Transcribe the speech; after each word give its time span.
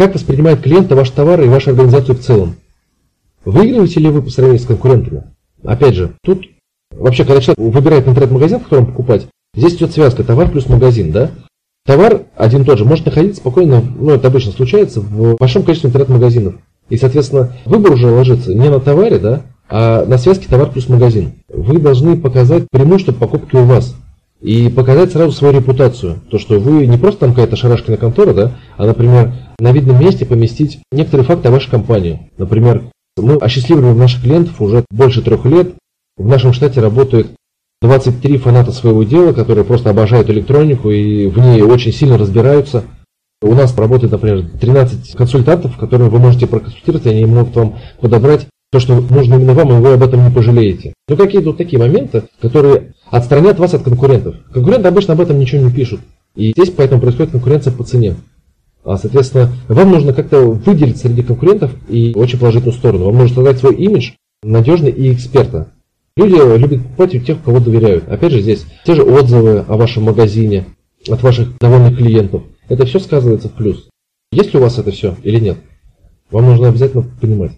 Как 0.00 0.14
воспринимает 0.14 0.62
клиент 0.62 0.90
ваш 0.90 1.10
товар 1.10 1.42
и 1.42 1.48
вашу 1.48 1.72
организацию 1.72 2.14
в 2.16 2.20
целом? 2.20 2.54
Выигрываете 3.44 4.00
ли 4.00 4.08
вы 4.08 4.22
по 4.22 4.30
сравнению 4.30 4.62
с 4.62 4.66
конкурентами? 4.66 5.24
Опять 5.62 5.94
же, 5.94 6.14
тут 6.24 6.46
вообще, 6.90 7.26
когда 7.26 7.42
человек 7.42 7.58
выбирает 7.58 8.08
интернет-магазин, 8.08 8.60
в 8.60 8.62
котором 8.62 8.86
покупать, 8.86 9.26
здесь 9.54 9.74
идет 9.74 9.92
связка 9.92 10.24
товар 10.24 10.50
плюс 10.50 10.70
магазин, 10.70 11.12
да? 11.12 11.32
Товар 11.84 12.22
один 12.34 12.64
тот 12.64 12.78
же 12.78 12.86
может 12.86 13.04
находиться 13.04 13.42
спокойно, 13.42 13.82
ну 13.82 14.12
это 14.12 14.28
обычно 14.28 14.52
случается, 14.52 15.02
в 15.02 15.36
большом 15.36 15.64
количестве 15.64 15.88
интернет-магазинов. 15.88 16.54
И, 16.88 16.96
соответственно, 16.96 17.52
выбор 17.66 17.92
уже 17.92 18.06
ложится 18.06 18.54
не 18.54 18.70
на 18.70 18.80
товаре, 18.80 19.18
да, 19.18 19.42
а 19.68 20.06
на 20.06 20.16
связке 20.16 20.48
товар 20.48 20.70
плюс 20.70 20.88
магазин. 20.88 21.32
Вы 21.52 21.78
должны 21.78 22.16
показать 22.16 22.64
преимущество 22.70 23.12
покупки 23.12 23.54
у 23.54 23.64
вас. 23.64 23.94
И 24.40 24.70
показать 24.70 25.12
сразу 25.12 25.32
свою 25.32 25.54
репутацию. 25.54 26.20
То, 26.30 26.38
что 26.38 26.58
вы 26.58 26.86
не 26.86 26.96
просто 26.96 27.20
там 27.20 27.30
какая-то 27.30 27.56
шарашкина 27.56 27.98
контора, 27.98 28.32
да, 28.32 28.52
а, 28.78 28.86
например, 28.86 29.34
на 29.58 29.72
видном 29.72 30.00
месте 30.00 30.24
поместить 30.24 30.78
некоторые 30.92 31.26
факты 31.26 31.48
о 31.48 31.50
вашей 31.50 31.70
компании. 31.70 32.30
Например, 32.38 32.84
мы 33.18 33.34
осчастливливаем 33.34 33.98
наших 33.98 34.22
клиентов 34.22 34.60
уже 34.60 34.84
больше 34.90 35.20
трех 35.20 35.44
лет. 35.44 35.74
В 36.16 36.26
нашем 36.26 36.54
штате 36.54 36.80
работает 36.80 37.32
23 37.82 38.38
фаната 38.38 38.72
своего 38.72 39.02
дела, 39.04 39.32
которые 39.32 39.64
просто 39.64 39.90
обожают 39.90 40.30
электронику 40.30 40.90
и 40.90 41.26
в 41.26 41.38
ней 41.38 41.62
очень 41.62 41.92
сильно 41.92 42.16
разбираются. 42.16 42.84
У 43.42 43.54
нас 43.54 43.76
работает, 43.76 44.12
например, 44.12 44.50
13 44.60 45.14
консультантов, 45.16 45.76
которые 45.78 46.10
вы 46.10 46.18
можете 46.18 46.46
проконсультировать, 46.46 47.06
они 47.06 47.24
могут 47.24 47.56
вам 47.56 47.78
подобрать 48.00 48.46
то, 48.70 48.78
что 48.78 49.00
нужно 49.00 49.34
именно 49.34 49.54
вам, 49.54 49.72
и 49.72 49.80
вы 49.80 49.92
об 49.94 50.02
этом 50.02 50.24
не 50.24 50.32
пожалеете. 50.32 50.94
Ну, 51.08 51.16
какие 51.16 51.42
тут 51.42 51.56
такие 51.56 51.78
моменты, 51.78 52.24
которые 52.40 52.94
отстранят 53.10 53.58
вас 53.58 53.74
от 53.74 53.82
конкурентов. 53.82 54.36
Конкуренты 54.52 54.88
обычно 54.88 55.14
об 55.14 55.20
этом 55.20 55.38
ничего 55.38 55.62
не 55.62 55.72
пишут. 55.72 56.00
И 56.36 56.52
здесь 56.52 56.70
поэтому 56.70 57.00
происходит 57.00 57.32
конкуренция 57.32 57.72
по 57.72 57.82
цене. 57.82 58.14
А, 58.84 58.96
соответственно, 58.96 59.52
вам 59.68 59.90
нужно 59.90 60.12
как-то 60.12 60.40
выделить 60.40 60.98
среди 60.98 61.22
конкурентов 61.22 61.72
и 61.88 62.12
очень 62.14 62.38
положительную 62.38 62.76
сторону. 62.76 63.06
Вам 63.06 63.18
нужно 63.18 63.34
создать 63.36 63.58
свой 63.58 63.74
имидж 63.74 64.12
надежный 64.42 64.90
и 64.90 65.12
эксперта. 65.12 65.72
Люди 66.16 66.58
любят 66.58 66.82
покупать 66.82 67.14
у 67.14 67.18
тех, 67.18 67.42
кого 67.42 67.60
доверяют. 67.60 68.08
Опять 68.08 68.32
же, 68.32 68.40
здесь 68.40 68.64
те 68.84 68.94
же 68.94 69.02
отзывы 69.02 69.64
о 69.66 69.76
вашем 69.76 70.04
магазине 70.04 70.66
от 71.08 71.22
ваших 71.22 71.56
довольных 71.58 71.98
клиентов. 71.98 72.42
Это 72.68 72.86
все 72.86 72.98
сказывается 73.00 73.48
в 73.48 73.52
плюс. 73.52 73.88
Есть 74.32 74.52
ли 74.54 74.60
у 74.60 74.62
вас 74.62 74.78
это 74.78 74.90
все 74.92 75.16
или 75.22 75.40
нет? 75.40 75.58
Вам 76.30 76.46
нужно 76.46 76.68
обязательно 76.68 77.04
понимать. 77.20 77.52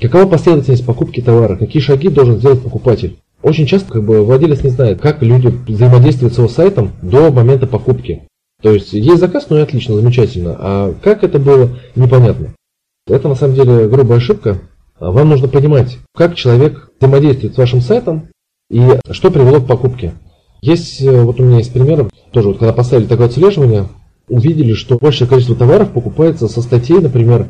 Какова 0.00 0.26
последовательность 0.26 0.84
покупки 0.84 1.20
товара? 1.20 1.56
Какие 1.56 1.82
шаги 1.82 2.08
должен 2.08 2.38
сделать 2.38 2.62
покупатель? 2.62 3.18
Очень 3.42 3.66
часто 3.66 3.92
как 3.92 4.04
бы, 4.04 4.24
владелец 4.24 4.62
не 4.64 4.70
знает, 4.70 5.00
как 5.00 5.22
люди 5.22 5.48
взаимодействуют 5.68 6.34
с 6.34 6.38
его 6.38 6.48
сайтом 6.48 6.92
до 7.02 7.30
момента 7.30 7.66
покупки. 7.66 8.22
То 8.62 8.72
есть 8.72 8.92
есть 8.92 9.20
заказ, 9.20 9.46
ну 9.50 9.58
и 9.58 9.60
отлично, 9.60 9.94
замечательно. 9.94 10.56
А 10.58 10.94
как 11.02 11.22
это 11.22 11.38
было, 11.38 11.70
непонятно. 11.94 12.54
Это 13.06 13.28
на 13.28 13.34
самом 13.34 13.54
деле 13.54 13.86
грубая 13.88 14.18
ошибка. 14.18 14.62
Вам 14.98 15.28
нужно 15.28 15.48
понимать, 15.48 15.98
как 16.14 16.34
человек 16.34 16.90
взаимодействует 16.98 17.54
с 17.54 17.58
вашим 17.58 17.82
сайтом 17.82 18.28
и 18.70 18.98
что 19.10 19.30
привело 19.30 19.60
к 19.60 19.66
покупке. 19.66 20.14
Есть, 20.62 21.02
э, 21.02 21.22
вот 21.22 21.38
у 21.38 21.42
меня 21.42 21.58
есть 21.58 21.74
пример, 21.74 22.08
тоже 22.32 22.48
вот 22.48 22.58
когда 22.58 22.72
поставили 22.72 23.04
такое 23.04 23.26
отслеживание, 23.26 23.88
увидели, 24.28 24.72
что 24.72 24.96
большее 24.96 25.28
количество 25.28 25.56
товаров 25.56 25.90
покупается 25.90 26.48
со 26.48 26.62
статей, 26.62 27.00
например, 27.00 27.48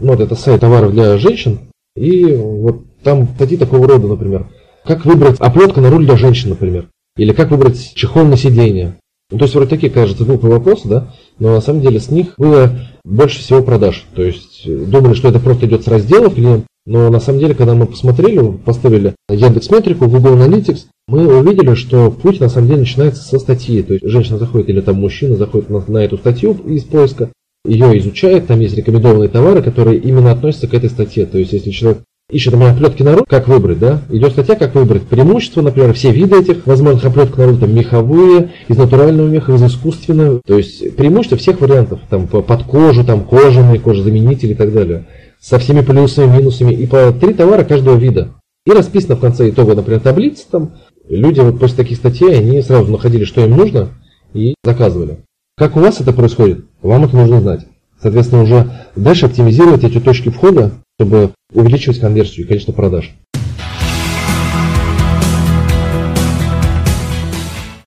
ну 0.00 0.08
вот 0.08 0.20
это 0.20 0.34
сайт 0.34 0.62
товаров 0.62 0.92
для 0.92 1.16
женщин, 1.18 1.65
и 1.96 2.34
вот 2.34 2.82
там 3.02 3.28
статьи 3.34 3.56
такого 3.56 3.88
рода, 3.88 4.06
например, 4.06 4.46
как 4.84 5.04
выбрать 5.04 5.40
оплетку 5.40 5.80
на 5.80 5.90
руль 5.90 6.04
для 6.06 6.16
женщин, 6.16 6.50
например, 6.50 6.88
или 7.16 7.32
как 7.32 7.50
выбрать 7.50 7.94
чехол 7.94 8.24
на 8.24 8.36
сиденье. 8.36 8.96
Ну, 9.30 9.38
то 9.38 9.44
есть 9.44 9.54
вроде 9.56 9.70
такие, 9.70 9.90
кажется, 9.90 10.24
глупые 10.24 10.52
вопросы, 10.52 10.86
да, 10.86 11.14
но 11.40 11.54
на 11.54 11.60
самом 11.60 11.80
деле 11.80 11.98
с 11.98 12.10
них 12.10 12.34
было 12.38 12.78
больше 13.04 13.40
всего 13.40 13.60
продаж. 13.60 14.04
То 14.14 14.22
есть 14.22 14.62
э, 14.66 14.84
думали, 14.86 15.14
что 15.14 15.28
это 15.28 15.40
просто 15.40 15.66
идет 15.66 15.82
с 15.82 15.86
клиент, 15.86 16.64
но 16.86 17.10
на 17.10 17.18
самом 17.18 17.40
деле, 17.40 17.54
когда 17.54 17.74
мы 17.74 17.86
посмотрели, 17.86 18.52
поставили 18.64 19.16
Яндекс 19.28 19.70
Метрику, 19.70 20.06
Google 20.06 20.36
Analytics, 20.36 20.86
мы 21.08 21.38
увидели, 21.40 21.74
что 21.74 22.12
путь 22.12 22.38
на 22.38 22.48
самом 22.48 22.68
деле 22.68 22.80
начинается 22.80 23.22
со 23.22 23.40
статьи. 23.40 23.82
То 23.82 23.94
есть 23.94 24.08
женщина 24.08 24.38
заходит 24.38 24.68
или 24.68 24.80
там 24.80 24.96
мужчина 24.96 25.36
заходит 25.36 25.70
на, 25.70 25.84
на 25.88 25.98
эту 25.98 26.18
статью 26.18 26.52
из 26.64 26.84
поиска, 26.84 27.30
ее 27.66 27.98
изучает, 27.98 28.46
там 28.46 28.60
есть 28.60 28.76
рекомендованные 28.76 29.28
товары, 29.28 29.62
которые 29.62 29.98
именно 29.98 30.32
относятся 30.32 30.68
к 30.68 30.74
этой 30.74 30.90
статье. 30.90 31.26
То 31.26 31.38
есть 31.38 31.52
если 31.52 31.70
человек 31.70 32.02
ищет 32.30 32.54
меня 32.54 32.72
оплетки 32.72 33.02
на 33.02 33.14
руль, 33.14 33.24
как 33.28 33.48
выбрать, 33.48 33.78
да? 33.78 34.02
Идет 34.10 34.32
статья, 34.32 34.56
как 34.56 34.74
выбрать 34.74 35.02
преимущества, 35.02 35.62
например, 35.62 35.92
все 35.92 36.10
виды 36.10 36.40
этих 36.40 36.66
возможных 36.66 37.04
оплеток 37.04 37.36
на 37.38 37.46
руль, 37.46 37.58
там 37.58 37.74
меховые, 37.74 38.50
из 38.68 38.76
натурального 38.76 39.28
меха, 39.28 39.54
из 39.54 39.62
искусственного. 39.62 40.40
То 40.44 40.58
есть 40.58 40.96
преимущества 40.96 41.38
всех 41.38 41.60
вариантов, 41.60 42.00
там 42.10 42.26
под 42.26 42.62
кожу, 42.64 43.04
там 43.04 43.24
кожаные, 43.24 43.80
кожезаменители 43.80 44.52
и 44.52 44.54
так 44.54 44.72
далее 44.72 45.06
со 45.40 45.58
всеми 45.58 45.80
плюсами, 45.80 46.36
минусами, 46.36 46.72
и 46.72 46.86
по 46.86 47.12
три 47.12 47.32
товара 47.32 47.64
каждого 47.64 47.96
вида. 47.96 48.34
И 48.66 48.72
расписано 48.72 49.14
в 49.14 49.20
конце 49.20 49.48
итога, 49.50 49.74
например, 49.74 50.00
таблица 50.00 50.44
там. 50.50 50.72
Люди 51.08 51.38
вот 51.38 51.60
после 51.60 51.76
таких 51.76 51.98
статей, 51.98 52.36
они 52.36 52.60
сразу 52.62 52.90
находили, 52.90 53.22
что 53.24 53.44
им 53.44 53.56
нужно, 53.56 53.90
и 54.34 54.56
заказывали. 54.64 55.18
Как 55.56 55.76
у 55.76 55.80
вас 55.80 56.00
это 56.00 56.12
происходит? 56.12 56.64
Вам 56.86 57.04
это 57.04 57.16
нужно 57.16 57.40
знать. 57.40 57.66
Соответственно, 58.00 58.42
уже 58.42 58.70
дальше 58.94 59.26
оптимизировать 59.26 59.82
эти 59.82 59.98
точки 59.98 60.28
входа, 60.28 60.70
чтобы 60.98 61.32
увеличивать 61.52 61.98
конверсию 61.98 62.44
и 62.44 62.48
количество 62.48 62.72
продаж. 62.72 63.12